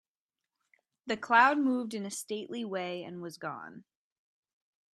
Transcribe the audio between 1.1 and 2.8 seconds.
cloud moved in a stately